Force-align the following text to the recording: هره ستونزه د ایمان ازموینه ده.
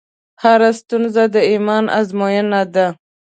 هره 0.43 0.69
ستونزه 0.79 1.23
د 1.33 1.35
ایمان 1.51 1.83
ازموینه 1.99 2.61
ده. 2.75 2.87